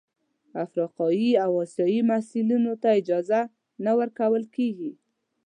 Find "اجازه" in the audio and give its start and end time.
2.99-3.39